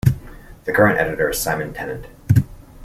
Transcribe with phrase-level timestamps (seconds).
[0.63, 2.07] The current editor is Simon Tennant.